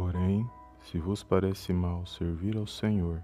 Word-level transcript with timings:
Porém, 0.00 0.48
se 0.80 0.98
vos 0.98 1.22
parece 1.22 1.74
mal 1.74 2.06
servir 2.06 2.56
ao 2.56 2.66
Senhor, 2.66 3.22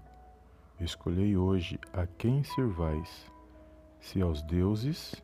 escolhei 0.79 1.35
hoje 1.35 1.79
a 1.91 2.05
quem 2.05 2.43
servais, 2.43 3.31
se 3.99 4.21
aos 4.21 4.43
deuses, 4.43 5.15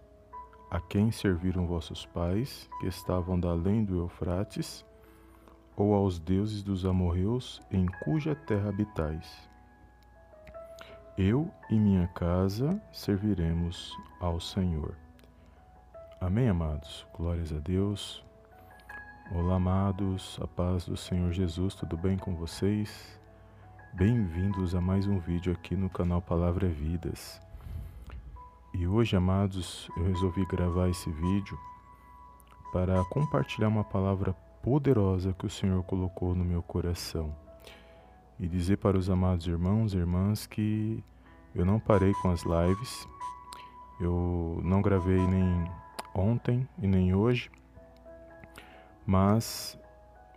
a 0.71 0.81
quem 0.81 1.11
serviram 1.11 1.67
vossos 1.67 2.07
pais, 2.07 2.67
que 2.79 2.87
estavam 2.87 3.39
da 3.39 3.51
além 3.51 3.85
do 3.85 3.99
Eufrates, 3.99 4.83
ou 5.77 5.93
aos 5.93 6.17
deuses 6.17 6.63
dos 6.63 6.87
amorreus, 6.87 7.61
em 7.69 7.85
cuja 8.03 8.33
terra 8.33 8.69
habitais. 8.69 9.47
Eu 11.15 11.51
e 11.69 11.75
minha 11.75 12.07
casa 12.07 12.81
serviremos 12.91 13.95
ao 14.19 14.39
Senhor. 14.39 14.97
Amém, 16.19 16.49
amados? 16.49 17.05
Glórias 17.13 17.53
a 17.53 17.59
Deus. 17.59 18.25
Olá, 19.35 19.55
amados, 19.55 20.37
a 20.39 20.45
paz 20.45 20.85
do 20.85 20.95
Senhor 20.95 21.31
Jesus, 21.31 21.73
tudo 21.73 21.97
bem 21.97 22.19
com 22.19 22.35
vocês? 22.35 23.19
Bem-vindos 23.91 24.75
a 24.75 24.79
mais 24.79 25.07
um 25.07 25.17
vídeo 25.17 25.51
aqui 25.51 25.75
no 25.75 25.89
canal 25.89 26.21
Palavra 26.21 26.67
é 26.67 26.69
Vidas. 26.69 27.41
E 28.75 28.85
hoje, 28.85 29.15
amados, 29.15 29.89
eu 29.97 30.03
resolvi 30.03 30.45
gravar 30.45 30.87
esse 30.87 31.09
vídeo 31.09 31.57
para 32.71 33.03
compartilhar 33.05 33.69
uma 33.69 33.83
palavra 33.83 34.33
poderosa 34.61 35.33
que 35.33 35.47
o 35.47 35.49
Senhor 35.49 35.81
colocou 35.81 36.35
no 36.35 36.45
meu 36.45 36.61
coração 36.61 37.35
e 38.39 38.47
dizer 38.47 38.77
para 38.77 38.99
os 38.99 39.09
amados 39.09 39.47
irmãos 39.47 39.95
e 39.95 39.97
irmãs 39.97 40.45
que 40.45 41.03
eu 41.55 41.65
não 41.65 41.79
parei 41.79 42.13
com 42.21 42.29
as 42.29 42.43
lives, 42.43 43.07
eu 43.99 44.61
não 44.63 44.79
gravei 44.79 45.25
nem 45.25 45.71
ontem 46.13 46.69
e 46.77 46.85
nem 46.85 47.15
hoje 47.15 47.49
mas 49.05 49.77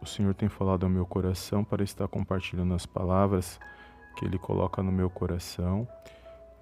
o 0.01 0.07
Senhor 0.07 0.35
tem 0.35 0.49
falado 0.49 0.85
ao 0.85 0.91
meu 0.91 1.07
coração 1.07 1.65
para 1.65 1.83
estar 1.83 2.07
compartilhando 2.09 2.75
as 2.75 2.87
palavras 2.87 3.59
que 4.17 4.25
Ele 4.25 4.39
coloca 4.39 4.83
no 4.83 4.93
meu 4.93 5.11
coração. 5.11 5.87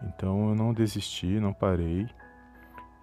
Então 0.02 0.50
eu 0.50 0.54
não 0.54 0.72
desisti, 0.72 1.38
não 1.40 1.52
parei. 1.52 2.06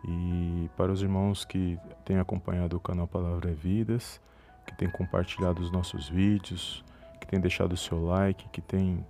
E 0.07 0.69
para 0.75 0.91
os 0.91 1.01
irmãos 1.01 1.45
que 1.45 1.77
têm 2.03 2.17
acompanhado 2.17 2.75
o 2.75 2.79
canal 2.79 3.07
Palavra 3.07 3.51
é 3.51 3.53
Vidas, 3.53 4.19
que 4.65 4.75
têm 4.75 4.89
compartilhado 4.89 5.61
os 5.61 5.71
nossos 5.71 6.09
vídeos, 6.09 6.83
que 7.19 7.27
têm 7.27 7.39
deixado 7.39 7.73
o 7.73 7.77
seu 7.77 8.03
like, 8.03 8.49
que 8.49 8.61
têm 8.61 9.05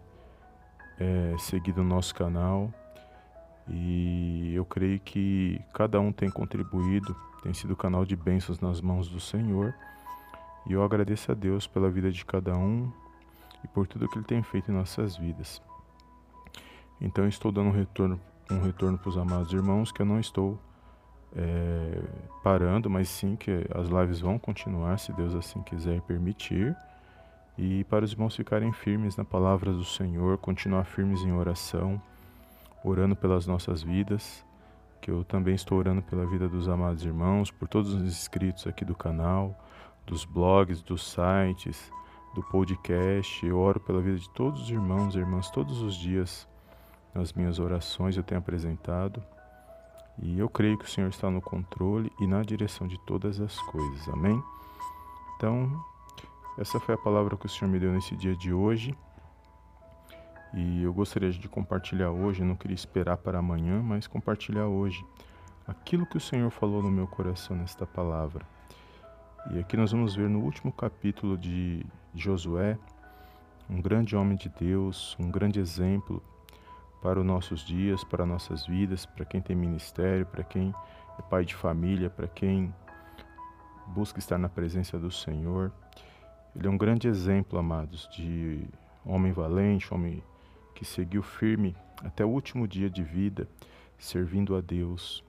é, 1.00 1.36
seguido 1.38 1.82
o 1.82 1.84
nosso 1.84 2.14
canal. 2.14 2.72
E 3.74 4.54
eu 4.54 4.66
creio 4.66 5.00
que 5.00 5.62
cada 5.74 6.00
um 6.00 6.12
tem 6.12 6.30
contribuído 6.30 7.16
tem 7.42 7.54
sido 7.54 7.76
canal 7.76 8.06
de 8.06 8.16
bênçãos 8.16 8.60
nas 8.60 8.80
mãos 8.80 9.10
do 9.10 9.20
Senhor. 9.20 9.74
E 10.68 10.74
eu 10.74 10.84
agradeço 10.84 11.32
a 11.32 11.36
Deus 11.36 11.66
pela 11.66 11.90
vida 11.90 12.12
de 12.12 12.24
cada 12.24 12.56
um 12.56 12.92
e 13.64 13.68
por 13.68 13.88
tudo 13.88 14.08
que 14.08 14.18
Ele 14.18 14.26
tem 14.26 14.44
feito 14.44 14.72
em 14.72 14.76
nossas 14.76 15.18
vidas. 15.18 15.62
Então 17.00 17.28
estou 17.28 17.52
dando 17.52 17.70
um 17.70 17.74
retorno, 17.74 18.20
um 18.50 18.62
retorno 18.62 18.98
para 18.98 19.10
os 19.10 19.18
amados 19.18 19.52
irmãos 19.52 19.92
que 19.92 20.04
eu 20.04 20.06
não 20.06 20.20
estou 20.20 20.60
é, 21.36 22.00
parando, 22.44 22.90
mas 22.90 23.10
sim 23.10 23.36
que 23.36 23.52
as 23.74 23.88
lives 23.90 24.20
vão 24.20 24.38
continuar, 24.38 25.00
se 25.00 25.12
Deus 25.14 25.34
assim 25.34 25.64
quiser 25.64 26.00
permitir. 26.02 26.76
E 27.58 27.84
para 27.86 28.06
os 28.06 28.12
irmãos 28.12 28.36
ficarem 28.36 28.72
firmes 28.72 29.18
na 29.18 29.26
palavra 29.26 29.74
do 29.74 29.84
Senhor, 29.84 30.38
continuar 30.38 30.84
firmes 30.84 31.24
em 31.24 31.34
oração, 31.34 32.00
orando 32.84 33.16
pelas 33.16 33.46
nossas 33.48 33.82
vidas 33.82 34.46
que 35.02 35.10
eu 35.10 35.24
também 35.24 35.56
estou 35.56 35.80
orando 35.80 36.02
pela 36.04 36.26
vida 36.28 36.48
dos 36.48 36.70
amados 36.70 37.04
irmãos, 37.04 37.50
por 37.50 37.68
todos 37.68 37.92
os 37.94 38.04
inscritos 38.04 38.68
aqui 38.68 38.86
do 38.86 38.96
canal, 38.96 39.58
dos 40.06 40.24
blogs, 40.24 40.84
dos 40.84 41.12
sites, 41.12 41.92
do 42.36 42.44
podcast. 42.44 43.44
Eu 43.44 43.58
oro 43.58 43.80
pela 43.80 44.00
vida 44.00 44.20
de 44.20 44.30
todos 44.30 44.62
os 44.62 44.70
irmãos 44.70 45.16
e 45.16 45.20
irmãs 45.20 45.50
todos 45.50 45.82
os 45.82 45.96
dias. 45.96 46.48
Nas 47.16 47.34
minhas 47.34 47.58
orações 47.58 48.16
eu 48.16 48.24
tenho 48.24 48.40
apresentado. 48.40 49.22
E 50.22 50.38
eu 50.38 50.48
creio 50.48 50.78
que 50.78 50.86
o 50.86 50.90
Senhor 50.90 51.10
está 51.10 51.32
no 51.32 51.42
controle 51.42 52.12
e 52.22 52.28
na 52.28 52.44
direção 52.44 52.88
de 52.88 53.00
todas 53.00 53.42
as 53.42 53.60
coisas. 53.64 54.08
Amém? 54.10 54.42
Então, 55.36 55.84
essa 56.60 56.80
foi 56.80 56.94
a 56.94 56.98
palavra 56.98 57.36
que 57.36 57.48
o 57.48 57.50
Senhor 57.50 57.72
me 57.72 57.80
deu 57.80 57.92
nesse 57.92 58.16
dia 58.16 58.36
de 58.36 58.54
hoje. 58.54 58.96
E 60.54 60.84
eu 60.84 60.94
gostaria 60.94 61.32
de 61.32 61.48
compartilhar 61.48 62.12
hoje, 62.12 62.44
não 62.44 62.56
queria 62.56 62.76
esperar 62.76 63.18
para 63.18 63.40
amanhã, 63.40 63.82
mas 63.82 64.06
compartilhar 64.06 64.68
hoje 64.68 65.04
aquilo 65.66 66.06
que 66.06 66.18
o 66.18 66.22
Senhor 66.22 66.50
falou 66.50 66.84
no 66.84 66.92
meu 66.92 67.08
coração 67.08 67.56
nesta 67.56 67.86
palavra. 67.86 68.46
E 69.52 69.60
aqui 69.60 69.78
nós 69.78 69.92
vamos 69.92 70.14
ver 70.14 70.30
no 70.30 70.40
último 70.40 70.72
capítulo 70.72 71.38
de 71.38 71.86
Josué, 72.14 72.78
um 73.70 73.82
grande 73.82 74.16
homem 74.16 74.36
de 74.36 74.50
Deus, 74.50 75.16
um 75.18 75.32
grande 75.32 75.60
exemplo 75.60 76.22
para 77.02 77.20
os 77.20 77.26
nossos 77.26 77.62
dias, 77.62 78.04
para 78.04 78.26
nossas 78.26 78.68
vidas, 78.68 79.06
para 79.06 79.26
quem 79.26 79.42
tem 79.42 79.56
ministério, 79.56 80.26
para 80.26 80.44
quem 80.44 80.76
é 81.18 81.22
pai 81.22 81.46
de 81.46 81.56
família, 81.56 82.10
para 82.10 82.28
quem 82.28 82.74
busca 83.88 84.20
estar 84.20 84.38
na 84.38 84.50
presença 84.50 85.00
do 85.00 85.10
Senhor. 85.10 85.72
Ele 86.56 86.68
é 86.68 86.70
um 86.70 86.78
grande 86.78 87.08
exemplo, 87.08 87.58
amados, 87.58 88.10
de 88.10 88.68
homem 89.06 89.32
valente, 89.32 89.94
homem 89.94 90.22
que 90.74 90.86
seguiu 90.86 91.22
firme 91.22 91.76
até 92.04 92.26
o 92.26 92.30
último 92.30 92.68
dia 92.68 92.90
de 92.90 93.04
vida, 93.04 93.48
servindo 93.98 94.56
a 94.56 94.62
Deus. 94.62 95.24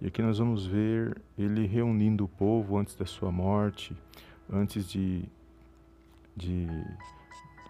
E 0.00 0.08
aqui 0.08 0.20
nós 0.20 0.38
vamos 0.38 0.66
ver 0.66 1.20
ele 1.38 1.66
reunindo 1.66 2.24
o 2.24 2.28
povo 2.28 2.76
antes 2.76 2.96
da 2.96 3.06
sua 3.06 3.30
morte, 3.30 3.96
antes 4.50 4.88
de, 4.88 5.24
de 6.36 6.66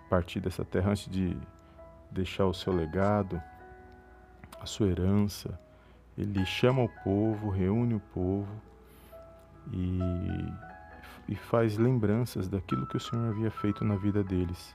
partir 0.09 0.41
dessa 0.41 0.65
terra, 0.65 0.93
antes 0.93 1.09
de 1.11 1.37
deixar 2.11 2.47
o 2.47 2.55
seu 2.55 2.73
legado, 2.73 3.41
a 4.61 4.67
sua 4.67 4.89
herança. 4.89 5.59
Ele 6.17 6.45
chama 6.45 6.83
o 6.83 6.89
povo, 7.05 7.51
reúne 7.51 7.95
o 7.95 8.01
povo 8.15 8.49
e, 9.71 9.99
e 11.29 11.35
faz 11.35 11.77
lembranças 11.77 12.49
daquilo 12.49 12.87
que 12.87 12.97
o 12.97 13.01
Senhor 13.01 13.29
havia 13.29 13.51
feito 13.51 13.85
na 13.85 13.97
vida 13.97 14.23
deles. 14.23 14.75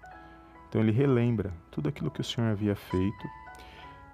Então 0.68 0.82
ele 0.82 0.92
relembra 0.92 1.54
tudo 1.72 1.90
aquilo 1.90 2.12
que 2.12 2.22
o 2.22 2.24
Senhor 2.24 2.52
havia 2.52 2.76
feito 2.76 3.28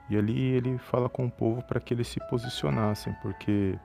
e 0.09 0.17
ali 0.17 0.51
ele 0.51 0.77
fala 0.77 1.09
com 1.09 1.25
o 1.25 1.31
povo 1.31 1.63
para 1.63 1.79
que 1.79 1.93
eles 1.93 2.07
se 2.07 2.19
posicionassem, 2.29 3.13
porque 3.21 3.77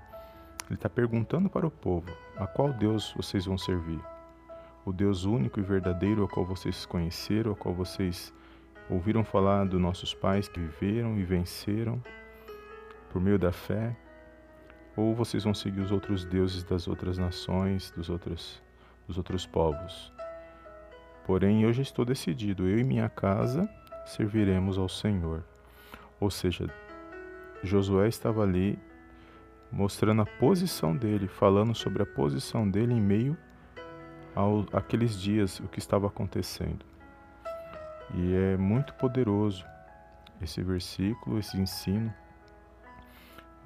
ele 0.66 0.74
está 0.74 0.88
perguntando 0.88 1.48
para 1.48 1.66
o 1.66 1.70
povo: 1.70 2.10
a 2.36 2.46
qual 2.46 2.72
Deus 2.72 3.14
vocês 3.16 3.46
vão 3.46 3.56
servir? 3.56 4.00
O 4.84 4.92
Deus 4.92 5.24
único 5.24 5.60
e 5.60 5.62
verdadeiro 5.62 6.22
ao 6.22 6.28
qual 6.28 6.44
vocês 6.44 6.84
conheceram, 6.86 7.50
ao 7.50 7.56
qual 7.56 7.74
vocês 7.74 8.32
ouviram 8.90 9.22
falar 9.22 9.66
dos 9.66 9.80
nossos 9.80 10.14
pais 10.14 10.48
que 10.48 10.58
viveram 10.58 11.18
e 11.18 11.24
venceram 11.24 12.02
por 13.10 13.20
meio 13.20 13.38
da 13.38 13.52
fé? 13.52 13.96
Ou 14.96 15.14
vocês 15.14 15.44
vão 15.44 15.54
seguir 15.54 15.80
os 15.80 15.92
outros 15.92 16.24
deuses 16.24 16.64
das 16.64 16.88
outras 16.88 17.16
nações, 17.18 17.90
dos 17.92 18.10
outros, 18.10 18.60
dos 19.06 19.16
outros 19.16 19.46
povos? 19.46 20.12
Porém, 21.28 21.62
eu 21.62 21.74
já 21.74 21.82
estou 21.82 22.06
decidido, 22.06 22.66
eu 22.66 22.78
e 22.78 22.82
minha 22.82 23.06
casa 23.06 23.68
serviremos 24.06 24.78
ao 24.78 24.88
Senhor. 24.88 25.44
Ou 26.18 26.30
seja, 26.30 26.66
Josué 27.62 28.08
estava 28.08 28.42
ali 28.42 28.78
mostrando 29.70 30.22
a 30.22 30.24
posição 30.24 30.96
dele, 30.96 31.28
falando 31.28 31.74
sobre 31.74 32.02
a 32.02 32.06
posição 32.06 32.66
dele 32.66 32.94
em 32.94 33.00
meio 33.02 33.36
àqueles 34.72 35.20
dias, 35.20 35.60
o 35.60 35.68
que 35.68 35.78
estava 35.78 36.06
acontecendo. 36.06 36.82
E 38.14 38.34
é 38.34 38.56
muito 38.56 38.94
poderoso 38.94 39.66
esse 40.40 40.62
versículo, 40.62 41.38
esse 41.38 41.60
ensino. 41.60 42.10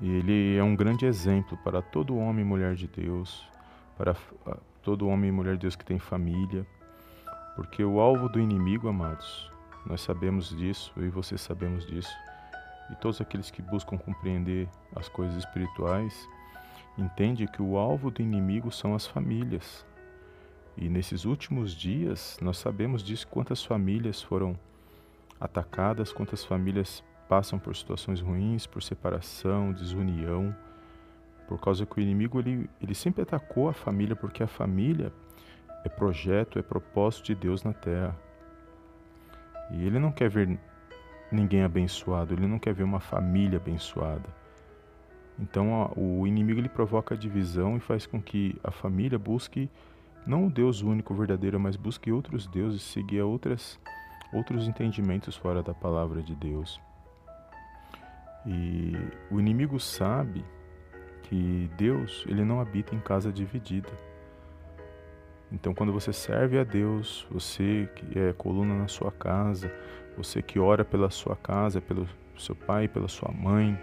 E 0.01 0.11
ele 0.11 0.57
é 0.57 0.65
um 0.65 0.75
grande 0.75 1.07
exemplo 1.07 1.57
para 1.59 1.81
todo 1.81 2.17
homem 2.17 2.45
e 2.45 2.49
mulher 2.49 2.75
de 2.75 2.89
Deus, 2.89 3.49
para 3.97 4.17
todo 4.83 5.07
homem 5.07 5.29
e 5.29 5.33
mulher 5.33 5.55
de 5.55 5.61
Deus 5.61 5.77
que 5.77 5.85
tem 5.85 6.01
família, 6.01 6.67
porque 7.57 7.85
o 7.85 8.01
alvo 8.01 8.29
do 8.29 8.41
inimigo, 8.41 8.89
amados, 8.89 9.51
nós 9.85 10.01
sabemos 10.01 10.51
disso, 10.51 10.93
eu 10.97 11.07
e 11.07 11.09
você 11.09 11.37
sabemos 11.37 11.87
disso, 11.87 12.13
e 12.91 12.97
todos 12.97 13.21
aqueles 13.21 13.51
que 13.51 13.63
buscam 13.63 13.97
compreender 13.97 14.69
as 14.95 15.09
coisas 15.09 15.37
espirituais 15.37 16.29
entendem 16.97 17.47
que 17.47 17.63
o 17.63 17.77
alvo 17.77 18.11
do 18.11 18.23
inimigo 18.23 18.71
são 18.71 18.95
as 18.95 19.07
famílias. 19.07 19.85
E 20.77 20.89
nesses 20.89 21.25
últimos 21.25 21.73
dias, 21.73 22.39
nós 22.41 22.59
sabemos 22.59 23.03
disso 23.03 23.27
quantas 23.29 23.65
famílias 23.65 24.23
foram 24.23 24.59
atacadas, 25.41 26.13
quantas 26.13 26.45
famílias 26.45 27.03
passam 27.29 27.59
por 27.59 27.75
situações 27.75 28.21
ruins, 28.21 28.67
por 28.67 28.83
separação, 28.83 29.73
desunião, 29.73 30.55
por 31.49 31.61
causa 31.61 31.85
que 31.85 31.99
o 31.99 32.01
inimigo 32.01 32.39
ele, 32.39 32.69
ele 32.81 32.95
sempre 32.95 33.23
atacou 33.23 33.69
a 33.69 33.73
família, 33.73 34.15
porque 34.15 34.43
a 34.43 34.47
família 34.47 35.13
é 35.85 35.89
projeto, 35.89 36.59
é 36.59 36.63
propósito 36.63 37.27
de 37.27 37.35
Deus 37.35 37.63
na 37.63 37.73
terra. 37.73 38.17
E 39.71 39.85
Ele 39.85 39.99
não 39.99 40.13
quer 40.13 40.29
ver 40.29 40.59
ninguém 41.31 41.63
abençoado, 41.63 42.35
Ele 42.35 42.47
não 42.47 42.59
quer 42.59 42.75
ver 42.75 42.85
uma 42.85 43.01
família 43.01 43.59
abençoada. 43.59 44.43
Então 45.39 45.73
ó, 45.73 45.91
o 45.97 46.27
inimigo 46.27 46.61
ele 46.61 46.69
provoca 46.69 47.17
divisão 47.17 47.77
e 47.77 47.81
faz 47.81 48.07
com 48.07 48.21
que 48.21 48.55
a 48.63 48.71
família 48.71 49.19
busque 49.19 49.71
não 50.27 50.47
o 50.47 50.51
Deus 50.51 50.83
único, 50.83 51.15
verdadeiro, 51.15 51.59
mas 51.59 51.75
busque 51.75 52.13
outros 52.13 52.47
deuses, 52.47 52.83
seguir 52.83 53.23
outras, 53.23 53.79
outros 54.33 54.69
entendimentos 54.69 55.37
fora 55.37 55.63
da 55.63 55.75
palavra 55.75 56.23
de 56.23 56.35
Deus. 56.37 56.81
E 58.47 58.93
o 59.31 59.41
inimigo 59.41 59.81
sabe 59.81 60.45
que 61.25 61.69
Deus 61.77 62.25
ele 62.29 62.45
não 62.45 62.61
habita 62.61 62.95
em 62.95 63.01
casa 63.01 63.33
dividida. 63.33 63.91
Então, 65.53 65.75
quando 65.75 65.93
você 65.93 66.13
serve 66.13 66.59
a 66.59 66.65
Deus, 66.65 67.27
você 67.31 67.89
que 67.95 68.19
é 68.19 68.33
coluna 68.33 68.75
na 68.75 68.89
sua 68.89 69.13
casa, 69.13 69.71
você 70.17 70.41
que 70.41 70.59
ora 70.59 70.83
pela 70.83 71.11
sua 71.11 71.37
casa, 71.37 71.81
pelo 71.81 72.09
seu 72.39 72.55
pai, 72.55 72.89
pela 72.89 73.07
sua 73.07 73.31
mãe, 73.31 73.79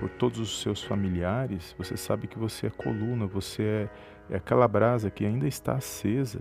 por 0.00 0.10
todos 0.10 0.40
os 0.40 0.60
seus 0.60 0.82
familiares, 0.82 1.74
você 1.78 1.96
sabe 1.96 2.26
que 2.26 2.38
você 2.38 2.66
é 2.66 2.70
coluna, 2.70 3.24
você 3.24 3.62
é, 3.62 4.34
é 4.34 4.36
aquela 4.36 4.66
brasa 4.66 5.10
que 5.10 5.24
ainda 5.24 5.46
está 5.46 5.74
acesa, 5.74 6.40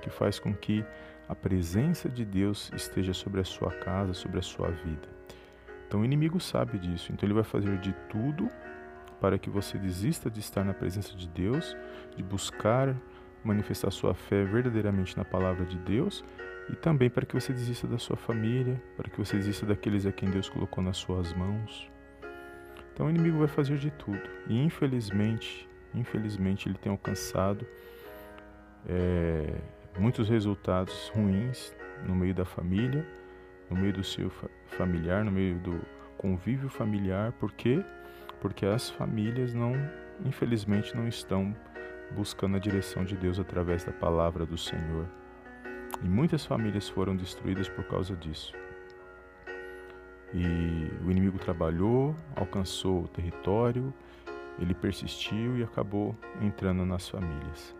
que 0.00 0.08
faz 0.08 0.38
com 0.38 0.54
que 0.54 0.84
a 1.28 1.34
presença 1.34 2.08
de 2.08 2.24
Deus 2.24 2.70
esteja 2.76 3.12
sobre 3.12 3.40
a 3.40 3.44
sua 3.44 3.72
casa, 3.72 4.14
sobre 4.14 4.38
a 4.38 4.42
sua 4.42 4.70
vida. 4.70 5.08
Então 5.86 6.00
o 6.00 6.04
inimigo 6.04 6.38
sabe 6.38 6.78
disso, 6.78 7.12
então 7.12 7.26
ele 7.26 7.34
vai 7.34 7.44
fazer 7.44 7.76
de 7.78 7.92
tudo 8.08 8.48
para 9.20 9.38
que 9.38 9.50
você 9.50 9.78
desista 9.78 10.30
de 10.30 10.40
estar 10.40 10.64
na 10.64 10.74
presença 10.74 11.16
de 11.16 11.28
Deus, 11.28 11.76
de 12.16 12.22
buscar 12.22 12.94
manifestar 13.44 13.90
sua 13.90 14.14
fé 14.14 14.44
verdadeiramente 14.44 15.16
na 15.16 15.24
palavra 15.24 15.64
de 15.64 15.78
Deus 15.78 16.24
e 16.70 16.76
também 16.76 17.10
para 17.10 17.26
que 17.26 17.34
você 17.34 17.52
desista 17.52 17.86
da 17.86 17.98
sua 17.98 18.16
família, 18.16 18.82
para 18.96 19.08
que 19.10 19.18
você 19.18 19.36
desista 19.36 19.66
daqueles 19.66 20.06
a 20.06 20.12
quem 20.12 20.30
Deus 20.30 20.48
colocou 20.48 20.82
nas 20.82 20.96
suas 20.96 21.32
mãos. 21.34 21.90
Então 22.92 23.06
o 23.06 23.10
inimigo 23.10 23.38
vai 23.38 23.48
fazer 23.48 23.76
de 23.76 23.90
tudo. 23.90 24.22
E 24.48 24.58
infelizmente, 24.58 25.68
infelizmente 25.94 26.68
ele 26.68 26.78
tem 26.78 26.90
alcançado 26.90 27.66
é, 28.88 29.54
muitos 29.98 30.28
resultados 30.28 31.10
ruins 31.14 31.74
no 32.06 32.14
meio 32.14 32.34
da 32.34 32.44
família, 32.44 33.06
no 33.70 33.76
meio 33.76 33.92
do 33.92 34.04
seu 34.04 34.30
familiar, 34.68 35.24
no 35.24 35.30
meio 35.30 35.58
do 35.58 35.80
convívio 36.16 36.68
familiar. 36.68 37.32
Por 37.32 37.52
quê? 37.52 37.84
Porque 38.40 38.64
as 38.64 38.90
famílias 38.90 39.54
não, 39.54 39.72
infelizmente, 40.24 40.94
não 40.96 41.08
estão 41.08 41.54
buscando 42.12 42.56
a 42.56 42.60
direção 42.60 43.04
de 43.04 43.16
Deus 43.16 43.38
através 43.38 43.84
da 43.84 43.92
palavra 43.92 44.44
do 44.44 44.56
Senhor. 44.56 45.06
E 46.02 46.08
muitas 46.08 46.44
famílias 46.44 46.88
foram 46.88 47.16
destruídas 47.16 47.68
por 47.68 47.84
causa 47.84 48.14
disso. 48.16 48.54
E 50.32 50.90
o 51.06 51.10
inimigo 51.10 51.38
trabalhou, 51.38 52.14
alcançou 52.34 53.04
o 53.04 53.08
território, 53.08 53.94
ele 54.58 54.74
persistiu 54.74 55.56
e 55.56 55.62
acabou 55.62 56.16
entrando 56.40 56.84
nas 56.84 57.08
famílias. 57.08 57.74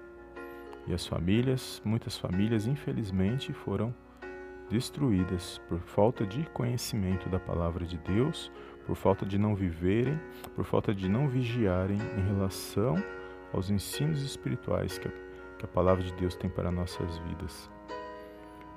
E 0.87 0.93
as 0.93 1.07
famílias, 1.07 1.81
muitas 1.85 2.17
famílias, 2.17 2.67
infelizmente, 2.67 3.53
foram 3.53 3.95
destruídas 4.71 5.61
por 5.69 5.79
falta 5.81 6.27
de 6.27 6.45
conhecimento 6.51 7.29
da 7.29 7.39
palavra 7.39 7.85
de 7.85 7.99
Deus, 7.99 8.51
por 8.87 8.97
falta 8.97 9.25
de 9.25 9.39
não 9.39 9.55
viverem, 9.55 10.19
por 10.55 10.65
falta 10.65 10.95
de 10.95 11.09
não 11.09 11.29
vigiarem 11.29 11.99
em 12.17 12.35
relação 12.35 12.97
aos 13.55 13.71
ensinos 13.71 14.21
espirituais 14.23 14.99
que 14.99 15.09
a, 15.09 15.11
que 15.59 15.65
a 15.65 15.69
palavra 15.69 16.03
de 16.03 16.13
Deus 16.15 16.35
tem 16.35 16.51
para 16.51 16.71
nossas 16.71 17.19
vidas. 17.19 17.71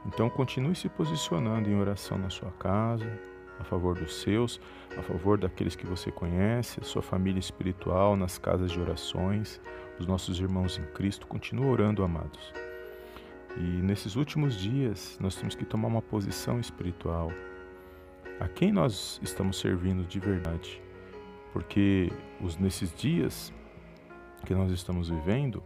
Então 0.06 0.30
continue 0.30 0.76
se 0.76 0.88
posicionando 0.88 1.70
em 1.70 1.80
oração 1.80 2.18
na 2.18 2.30
sua 2.30 2.52
casa, 2.52 3.06
a 3.60 3.64
favor 3.64 3.96
dos 3.96 4.22
seus, 4.22 4.62
a 4.98 5.02
favor 5.02 5.38
daqueles 5.38 5.76
que 5.76 5.86
você 5.86 6.12
conhece, 6.12 6.80
sua 6.84 7.02
família 7.02 7.40
espiritual, 7.40 8.16
nas 8.16 8.38
casas 8.38 8.72
de 8.72 8.80
orações, 8.80 9.60
os 10.00 10.06
nossos 10.06 10.40
irmãos 10.40 10.78
em 10.78 10.84
Cristo. 10.94 11.28
Continue 11.28 11.66
orando, 11.66 12.04
amados. 12.04 12.54
E 13.58 13.82
nesses 13.82 14.16
últimos 14.16 14.56
dias, 14.56 15.18
nós 15.20 15.36
temos 15.36 15.56
que 15.56 15.66
tomar 15.66 15.88
uma 15.88 16.02
posição 16.02 16.60
espiritual. 16.60 17.32
A 18.40 18.48
quem 18.48 18.72
nós 18.72 19.20
estamos 19.24 19.60
servindo 19.60 20.06
de 20.06 20.20
verdade? 20.20 20.80
Porque 21.52 22.12
os, 22.40 22.56
nesses 22.58 22.94
dias 22.94 23.52
que 24.46 24.54
nós 24.56 24.72
estamos 24.72 25.10
vivendo, 25.10 25.64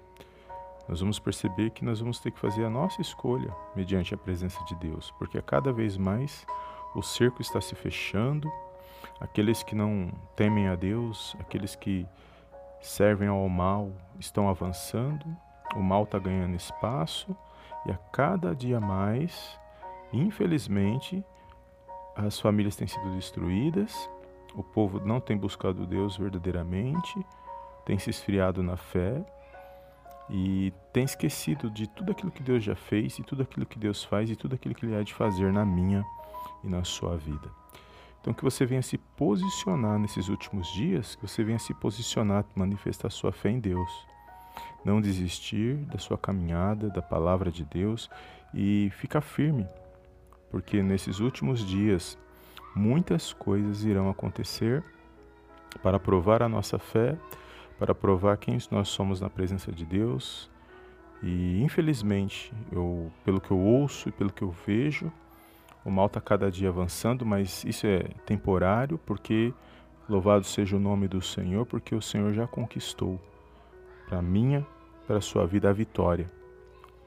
nós 0.88 1.00
vamos 1.00 1.20
perceber 1.20 1.70
que 1.72 1.86
nós 1.86 2.00
vamos 2.00 2.20
ter 2.20 2.32
que 2.32 2.40
fazer 2.40 2.66
a 2.66 2.70
nossa 2.70 3.02
escolha 3.02 3.54
mediante 3.76 4.14
a 4.14 4.18
presença 4.18 4.64
de 4.66 4.76
Deus, 4.76 5.12
porque 5.18 5.38
a 5.38 5.42
cada 5.42 5.72
vez 5.72 5.98
mais 5.98 6.46
o 6.94 7.02
cerco 7.02 7.42
está 7.42 7.62
se 7.62 7.76
fechando, 7.76 8.52
aqueles 9.20 9.64
que 9.64 9.76
não 9.76 10.12
temem 10.36 10.68
a 10.68 10.76
Deus, 10.76 11.36
aqueles 11.40 11.76
que 11.76 12.06
servem 12.82 13.28
ao 13.28 13.48
mal 13.48 13.92
estão 14.20 14.50
avançando, 14.50 15.26
o 15.76 15.82
mal 15.82 16.04
está 16.04 16.20
ganhando 16.20 16.56
espaço 16.56 17.36
e 17.86 17.92
a 17.92 17.98
cada 18.12 18.54
dia 18.54 18.80
mais, 18.80 19.58
infelizmente, 20.12 21.24
as 22.16 22.40
famílias 22.40 22.76
têm 22.76 22.88
sido 22.88 23.12
destruídas, 23.16 24.10
o 24.54 24.64
povo 24.64 25.00
não 25.00 25.20
tem 25.20 25.38
buscado 25.38 25.86
Deus 25.86 26.18
verdadeiramente, 26.18 27.26
tem 27.86 27.98
se 27.98 28.10
esfriado 28.10 28.62
na 28.62 28.78
fé 28.78 29.24
e 30.30 30.74
tem 30.94 31.04
esquecido 31.04 31.70
de 31.70 31.88
tudo 31.88 32.12
aquilo 32.12 32.32
que 32.32 32.42
Deus 32.42 32.64
já 32.64 32.76
fez 32.76 33.20
e 33.20 33.24
tudo 33.24 33.44
aquilo 33.44 33.66
que 33.66 33.78
Deus 33.78 34.04
faz 34.04 34.30
e 34.30 34.36
tudo 34.36 34.56
aquilo 34.56 34.74
que 34.74 34.86
Ele 34.86 34.96
há 34.96 35.04
de 35.04 35.14
fazer 35.14 35.52
na 35.52 35.66
minha 35.66 36.06
e 36.64 36.68
na 36.68 36.84
sua 36.84 37.18
vida. 37.18 37.50
Então, 38.22 38.34
que 38.34 38.44
você 38.44 38.66
venha 38.66 38.84
se 38.84 38.98
posicionar 38.98 39.98
nesses 39.98 40.30
últimos 40.30 40.72
dias, 40.74 41.16
que 41.16 41.28
você 41.28 41.44
venha 41.44 41.58
se 41.58 41.74
posicionar, 41.74 42.46
manifestar 42.56 43.10
sua 43.10 43.32
fé 43.32 43.50
em 43.50 43.60
Deus. 43.60 43.90
Não 44.86 45.02
desistir 45.02 45.76
da 45.88 45.98
sua 45.98 46.18
caminhada, 46.18 46.90
da 46.90 47.02
palavra 47.02 47.52
de 47.52 47.66
Deus 47.66 48.10
e 48.54 48.90
ficar 48.92 49.22
firme, 49.22 49.68
porque 50.50 50.84
nesses 50.84 51.20
últimos 51.20 51.66
dias 51.66 52.18
muitas 52.76 53.34
coisas 53.34 53.84
irão 53.84 54.10
acontecer 54.10 54.84
para 55.82 56.00
provar 56.00 56.44
a 56.44 56.50
nossa 56.50 56.78
fé 56.78 57.18
para 57.82 57.96
provar 57.96 58.38
quem 58.38 58.60
nós 58.70 58.90
somos 58.90 59.20
na 59.20 59.28
presença 59.28 59.72
de 59.72 59.84
Deus. 59.84 60.48
E 61.24 61.60
infelizmente, 61.64 62.54
eu, 62.72 63.12
pelo 63.26 63.42
que 63.42 63.50
eu 63.50 63.58
ouço 63.58 64.08
e 64.08 64.12
pelo 64.12 64.32
que 64.32 64.44
eu 64.44 64.52
vejo, 64.52 65.12
o 65.84 65.90
mal 65.90 66.06
está 66.06 66.22
cada 66.22 66.52
dia 66.52 66.70
avançando, 66.70 67.26
mas 67.26 67.64
isso 67.64 67.88
é 67.88 68.04
temporário, 68.24 69.00
porque 69.00 69.52
louvado 70.08 70.46
seja 70.46 70.78
o 70.78 70.80
nome 70.80 71.08
do 71.08 71.24
Senhor, 71.24 71.66
porque 71.66 71.96
o 71.96 72.02
Senhor 72.04 72.32
já 72.34 72.46
conquistou 72.46 73.20
para 74.08 74.22
minha, 74.22 74.64
para 75.08 75.18
a 75.18 75.22
sua 75.22 75.48
vida 75.48 75.68
a 75.68 75.74
vitória 75.74 76.32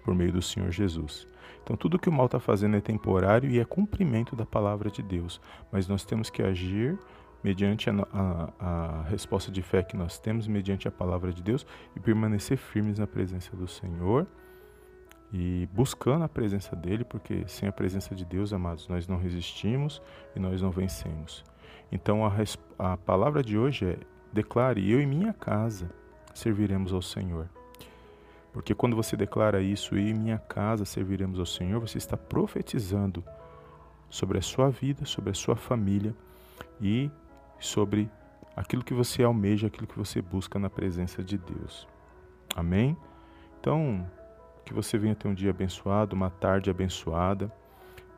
por 0.05 0.13
meio 0.13 0.33
do 0.33 0.43
Senhor 0.43 0.73
Jesus. 0.73 1.29
Então 1.63 1.77
tudo 1.77 2.01
que 2.01 2.09
o 2.09 2.13
mal 2.13 2.27
está 2.27 2.41
fazendo 2.41 2.77
é 2.77 2.81
temporário 2.81 3.49
e 3.49 3.61
é 3.61 3.65
cumprimento 3.65 4.35
da 4.35 4.45
palavra 4.45 4.91
de 4.91 5.05
Deus, 5.05 5.41
mas 5.71 5.87
nós 5.87 6.05
temos 6.05 6.31
que 6.31 6.43
agir 6.43 6.99
mediante 7.45 7.91
a, 7.91 7.93
a, 8.11 8.53
a, 8.59 9.03
resposta 9.03 9.53
de 9.53 9.61
fé 9.61 9.83
que 9.83 9.99
nós 9.99 10.19
temos, 10.19 10.49
mediante 10.49 10.89
a 10.89 10.91
palavra 10.91 11.31
de 11.31 11.43
Deus, 11.43 11.67
e 11.95 12.01
permanecer 12.01 12.57
firmes 12.57 12.99
na 12.99 13.07
presença 13.07 13.55
do 13.55 13.69
Senhor 13.69 14.27
e 15.31 15.69
buscando 15.73 16.25
a 16.25 16.29
presença 16.29 16.75
dEle, 16.75 17.05
porque 17.05 17.45
sem 17.47 17.69
a 17.69 17.73
presença 17.73 18.15
de 18.15 18.25
Deus, 18.25 18.53
amados, 18.53 18.89
nós 18.89 19.07
não 19.07 19.19
resistimos 19.19 20.01
e 20.35 20.41
nós 20.41 20.63
não 20.63 20.71
vencemos. 20.71 21.45
Então 21.93 22.25
a, 22.25 22.33
a 22.79 22.97
palavra 22.97 23.43
de 23.43 23.59
hoje 23.59 23.85
é: 23.85 23.99
declare, 24.33 24.91
eu 24.91 25.01
e 25.01 25.07
minha 25.07 25.35
casa 25.35 25.91
serviremos 26.33 26.93
ao 26.93 27.03
Senhor. 27.03 27.49
Porque 28.53 28.75
quando 28.75 28.95
você 28.95 29.17
declara 29.17 29.61
isso, 29.61 29.97
eu 29.97 30.07
e 30.07 30.15
minha 30.15 30.39
casa 30.39 30.85
serviremos 30.85 31.41
ao 31.41 31.47
Senhor, 31.47 31.81
você 31.81 31.99
está 31.99 32.17
profetizando 32.17 33.23
sobre 34.09 34.39
a 34.39 34.43
sua 34.43 34.71
vida, 34.71 35.05
sobre 35.05 35.31
a 35.31 35.35
sua 35.35 35.57
família 35.57 36.15
e 36.81 37.11
sobre 37.59 38.11
aquilo 38.57 38.85
que 38.85 38.95
você 38.95 39.23
almeja, 39.23 39.67
aquilo 39.67 39.87
que 39.87 39.99
você 39.99 40.21
busca 40.21 40.59
na 40.59 40.71
presença 40.71 41.23
de 41.23 41.37
Deus. 41.39 41.89
Amém? 42.55 42.97
Então, 43.61 44.07
que 44.65 44.73
você 44.73 44.97
venha 44.97 45.15
ter 45.15 45.29
um 45.29 45.35
dia 45.35 45.51
abençoado, 45.51 46.15
uma 46.15 46.31
tarde 46.31 46.71
abençoada. 46.71 47.53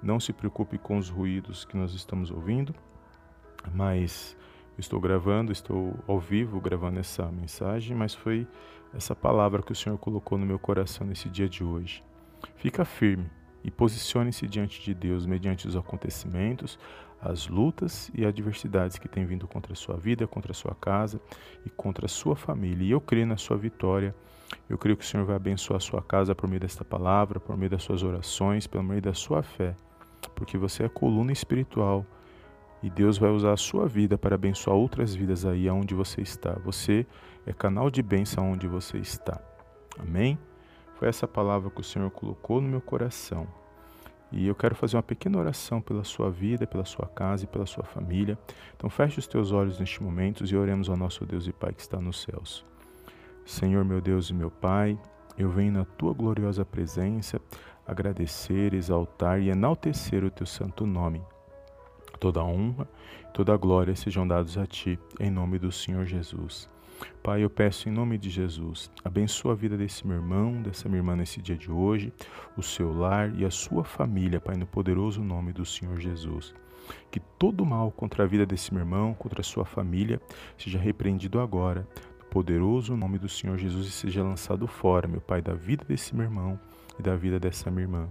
Não 0.02 0.20
se 0.20 0.32
preocupe 0.32 0.78
com 0.78 0.98
os 0.98 1.08
ruídos 1.08 1.64
que 1.64 1.76
nós 1.76 1.92
estamos 1.94 2.30
ouvindo, 2.30 2.74
mas 3.74 4.36
estou 4.78 5.00
gravando, 5.00 5.50
estou 5.50 5.94
ao 6.06 6.20
vivo 6.20 6.60
gravando 6.60 7.00
essa 7.00 7.26
mensagem, 7.32 7.96
mas 7.96 8.14
foi 8.14 8.46
essa 8.94 9.14
palavra 9.14 9.62
que 9.62 9.72
o 9.72 9.76
Senhor 9.76 9.98
colocou 9.98 10.38
no 10.38 10.46
meu 10.46 10.58
coração 10.58 11.06
nesse 11.06 11.28
dia 11.28 11.48
de 11.48 11.64
hoje. 11.64 12.04
Fica 12.56 12.84
firme 12.84 13.30
e 13.66 13.70
posicione-se 13.70 14.46
diante 14.46 14.80
de 14.80 14.94
Deus 14.94 15.26
mediante 15.26 15.66
os 15.66 15.74
acontecimentos, 15.74 16.78
as 17.20 17.48
lutas 17.48 18.12
e 18.14 18.24
adversidades 18.24 18.96
que 18.96 19.08
têm 19.08 19.26
vindo 19.26 19.48
contra 19.48 19.72
a 19.72 19.76
sua 19.76 19.96
vida, 19.96 20.24
contra 20.24 20.52
a 20.52 20.54
sua 20.54 20.72
casa 20.76 21.20
e 21.64 21.70
contra 21.70 22.06
a 22.06 22.08
sua 22.08 22.36
família. 22.36 22.86
E 22.86 22.90
eu 22.92 23.00
creio 23.00 23.26
na 23.26 23.36
sua 23.36 23.56
vitória. 23.56 24.14
Eu 24.70 24.78
creio 24.78 24.96
que 24.96 25.04
o 25.04 25.06
Senhor 25.06 25.26
vai 25.26 25.34
abençoar 25.34 25.78
a 25.78 25.80
sua 25.80 26.00
casa 26.00 26.32
por 26.32 26.48
meio 26.48 26.60
desta 26.60 26.84
palavra, 26.84 27.40
por 27.40 27.56
meio 27.56 27.68
das 27.68 27.82
suas 27.82 28.04
orações, 28.04 28.68
pelo 28.68 28.84
meio 28.84 29.02
da 29.02 29.12
sua 29.12 29.42
fé, 29.42 29.74
porque 30.36 30.56
você 30.56 30.84
é 30.84 30.88
coluna 30.88 31.32
espiritual 31.32 32.06
e 32.80 32.88
Deus 32.88 33.18
vai 33.18 33.30
usar 33.30 33.52
a 33.52 33.56
sua 33.56 33.88
vida 33.88 34.16
para 34.16 34.36
abençoar 34.36 34.76
outras 34.76 35.12
vidas 35.12 35.44
aí 35.44 35.68
aonde 35.68 35.92
você 35.92 36.20
está. 36.20 36.52
Você 36.64 37.04
é 37.44 37.52
canal 37.52 37.90
de 37.90 38.00
bênção 38.00 38.52
onde 38.52 38.68
você 38.68 38.98
está. 38.98 39.40
Amém? 39.98 40.38
Foi 40.98 41.08
essa 41.08 41.28
palavra 41.28 41.70
que 41.70 41.80
o 41.80 41.84
Senhor 41.84 42.10
colocou 42.10 42.60
no 42.60 42.68
meu 42.68 42.80
coração. 42.80 43.46
E 44.32 44.46
eu 44.46 44.54
quero 44.54 44.74
fazer 44.74 44.96
uma 44.96 45.02
pequena 45.02 45.38
oração 45.38 45.80
pela 45.80 46.02
sua 46.02 46.30
vida, 46.30 46.66
pela 46.66 46.84
sua 46.84 47.06
casa 47.06 47.44
e 47.44 47.46
pela 47.46 47.66
sua 47.66 47.84
família. 47.84 48.38
Então 48.74 48.90
feche 48.90 49.18
os 49.18 49.26
teus 49.26 49.52
olhos 49.52 49.78
neste 49.78 50.02
momento 50.02 50.44
e 50.44 50.56
oremos 50.56 50.88
ao 50.88 50.96
nosso 50.96 51.24
Deus 51.24 51.46
e 51.46 51.52
Pai 51.52 51.72
que 51.72 51.82
está 51.82 52.00
nos 52.00 52.22
céus. 52.22 52.64
Senhor 53.44 53.84
meu 53.84 54.00
Deus 54.00 54.30
e 54.30 54.34
meu 54.34 54.50
Pai, 54.50 54.98
eu 55.38 55.50
venho 55.50 55.72
na 55.72 55.84
tua 55.84 56.12
gloriosa 56.12 56.64
presença 56.64 57.40
agradecer, 57.86 58.74
exaltar 58.74 59.40
e 59.40 59.50
enaltecer 59.50 60.24
o 60.24 60.30
teu 60.30 60.46
santo 60.46 60.84
nome. 60.86 61.22
Toda 62.18 62.42
honra, 62.42 62.88
toda 63.32 63.56
glória 63.56 63.94
sejam 63.94 64.26
dados 64.26 64.58
a 64.58 64.66
ti, 64.66 64.98
em 65.20 65.30
nome 65.30 65.58
do 65.58 65.70
Senhor 65.70 66.04
Jesus. 66.06 66.68
Pai, 67.22 67.42
eu 67.42 67.50
peço 67.50 67.88
em 67.88 67.92
nome 67.92 68.16
de 68.18 68.30
Jesus, 68.30 68.90
abençoa 69.04 69.52
a 69.52 69.56
vida 69.56 69.76
desse 69.76 70.06
meu 70.06 70.16
irmão, 70.16 70.62
dessa 70.62 70.88
minha 70.88 71.00
irmã 71.00 71.16
nesse 71.16 71.42
dia 71.42 71.56
de 71.56 71.70
hoje, 71.70 72.12
o 72.56 72.62
seu 72.62 72.92
lar 72.92 73.34
e 73.34 73.44
a 73.44 73.50
sua 73.50 73.84
família, 73.84 74.40
Pai, 74.40 74.56
no 74.56 74.66
poderoso 74.66 75.22
nome 75.22 75.52
do 75.52 75.64
Senhor 75.64 75.98
Jesus. 76.00 76.54
Que 77.10 77.18
todo 77.18 77.66
mal 77.66 77.90
contra 77.90 78.24
a 78.24 78.26
vida 78.26 78.46
desse 78.46 78.72
meu 78.72 78.82
irmão, 78.82 79.12
contra 79.14 79.40
a 79.40 79.44
sua 79.44 79.64
família, 79.64 80.20
seja 80.56 80.78
repreendido 80.78 81.40
agora, 81.40 81.86
no 82.18 82.24
poderoso 82.26 82.96
nome 82.96 83.18
do 83.18 83.28
Senhor 83.28 83.58
Jesus, 83.58 83.88
e 83.88 83.90
seja 83.90 84.22
lançado 84.22 84.66
fora, 84.66 85.08
meu 85.08 85.20
Pai, 85.20 85.42
da 85.42 85.54
vida 85.54 85.84
desse 85.84 86.14
meu 86.14 86.24
irmão 86.24 86.58
e 86.98 87.02
da 87.02 87.16
vida 87.16 87.40
dessa 87.40 87.70
minha 87.70 87.84
irmã. 87.84 88.08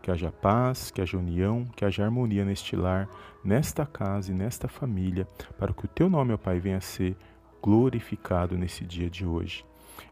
Que 0.00 0.10
haja 0.10 0.32
paz, 0.32 0.90
que 0.90 1.02
haja 1.02 1.18
união, 1.18 1.66
que 1.76 1.84
haja 1.84 2.04
harmonia 2.04 2.44
neste 2.44 2.74
lar, 2.74 3.08
nesta 3.44 3.84
casa 3.84 4.32
e 4.32 4.34
nesta 4.34 4.68
família, 4.68 5.28
para 5.58 5.74
que 5.74 5.84
o 5.84 5.88
teu 5.88 6.08
nome, 6.08 6.32
ó 6.32 6.38
Pai, 6.38 6.58
venha 6.58 6.78
a 6.78 6.80
ser 6.80 7.16
glorificado 7.64 8.58
nesse 8.58 8.84
dia 8.84 9.08
de 9.08 9.24
hoje. 9.24 9.64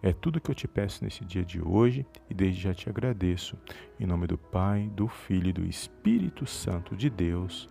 É 0.02 0.10
tudo 0.10 0.40
que 0.40 0.50
eu 0.50 0.54
te 0.54 0.66
peço 0.66 1.04
nesse 1.04 1.22
dia 1.22 1.44
de 1.44 1.60
hoje 1.60 2.06
e 2.30 2.32
desde 2.32 2.62
já 2.62 2.72
te 2.72 2.88
agradeço. 2.88 3.58
Em 4.00 4.06
nome 4.06 4.26
do 4.26 4.38
Pai, 4.38 4.90
do 4.94 5.06
Filho 5.06 5.50
e 5.50 5.52
do 5.52 5.66
Espírito 5.66 6.46
Santo 6.46 6.96
de 6.96 7.10
Deus. 7.10 7.68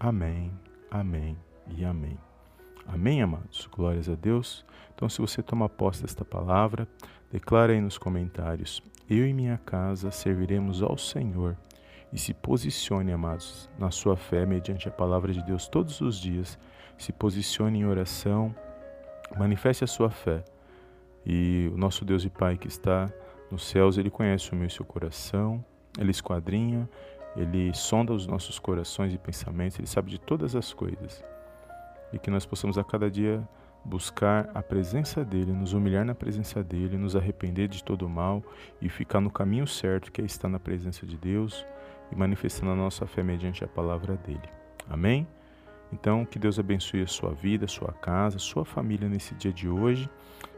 Amém, 0.00 0.50
amém 0.90 1.36
e 1.68 1.84
amém. 1.84 2.18
Amém, 2.88 3.22
amados? 3.22 3.68
Glórias 3.70 4.08
a 4.08 4.16
Deus. 4.16 4.66
Então, 4.96 5.08
se 5.08 5.20
você 5.20 5.40
toma 5.40 5.68
posse 5.68 6.02
desta 6.02 6.24
palavra, 6.24 6.88
declara 7.30 7.72
aí 7.72 7.80
nos 7.80 7.98
comentários: 7.98 8.82
Eu 9.08 9.28
e 9.28 9.32
minha 9.32 9.58
casa 9.58 10.10
serviremos 10.10 10.82
ao 10.82 10.98
Senhor. 10.98 11.56
E 12.12 12.18
se 12.18 12.34
posicione, 12.34 13.12
amados, 13.12 13.70
na 13.78 13.92
sua 13.92 14.16
fé 14.16 14.44
mediante 14.44 14.88
a 14.88 14.90
palavra 14.90 15.32
de 15.32 15.40
Deus 15.44 15.68
todos 15.68 16.00
os 16.00 16.18
dias. 16.18 16.58
Se 16.98 17.12
posicione 17.12 17.78
em 17.78 17.86
oração, 17.86 18.52
Manifeste 19.38 19.84
a 19.84 19.86
sua 19.86 20.10
fé. 20.10 20.44
E 21.24 21.70
o 21.72 21.76
nosso 21.76 22.04
Deus 22.04 22.24
e 22.24 22.30
Pai 22.30 22.56
que 22.56 22.68
está 22.68 23.10
nos 23.50 23.64
céus, 23.64 23.98
ele 23.98 24.10
conhece 24.10 24.52
o 24.52 24.56
meu 24.56 24.66
e 24.66 24.70
seu 24.70 24.84
coração, 24.84 25.64
ele 25.98 26.10
esquadrinha, 26.10 26.88
ele 27.36 27.72
sonda 27.74 28.12
os 28.12 28.26
nossos 28.26 28.58
corações 28.58 29.12
e 29.12 29.18
pensamentos, 29.18 29.78
ele 29.78 29.86
sabe 29.86 30.10
de 30.10 30.18
todas 30.18 30.54
as 30.56 30.72
coisas. 30.72 31.22
E 32.12 32.18
que 32.18 32.30
nós 32.30 32.46
possamos 32.46 32.78
a 32.78 32.84
cada 32.84 33.10
dia 33.10 33.46
buscar 33.84 34.50
a 34.54 34.62
presença 34.62 35.24
dele, 35.24 35.52
nos 35.52 35.72
humilhar 35.72 36.04
na 36.04 36.14
presença 36.14 36.62
dele, 36.62 36.98
nos 36.98 37.16
arrepender 37.16 37.68
de 37.68 37.82
todo 37.82 38.06
o 38.06 38.08
mal 38.08 38.42
e 38.80 38.88
ficar 38.88 39.20
no 39.20 39.30
caminho 39.30 39.66
certo, 39.66 40.12
que 40.12 40.20
é 40.20 40.24
estar 40.24 40.48
na 40.48 40.58
presença 40.58 41.06
de 41.06 41.16
Deus 41.16 41.64
e 42.12 42.16
manifestando 42.16 42.72
a 42.72 42.76
nossa 42.76 43.06
fé 43.06 43.22
mediante 43.22 43.64
a 43.64 43.68
palavra 43.68 44.16
dele. 44.16 44.48
Amém? 44.88 45.26
Então, 45.92 46.24
que 46.24 46.38
Deus 46.38 46.58
abençoe 46.58 47.02
a 47.02 47.06
sua 47.06 47.32
vida, 47.32 47.64
a 47.64 47.68
sua 47.68 47.92
casa, 47.92 48.36
a 48.36 48.40
sua 48.40 48.64
família 48.64 49.08
nesse 49.08 49.34
dia 49.34 49.52
de 49.52 49.68
hoje. 49.68 50.08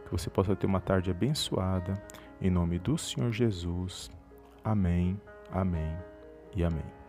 Que 0.05 0.11
você 0.11 0.29
possa 0.29 0.55
ter 0.55 0.67
uma 0.67 0.81
tarde 0.81 1.11
abençoada. 1.11 1.95
Em 2.41 2.51
nome 2.51 2.79
do 2.79 2.99
Senhor 2.99 3.33
Jesus. 3.33 4.11
Amém, 4.65 5.21
amém 5.51 5.97
e 6.55 6.63
amém. 6.63 7.02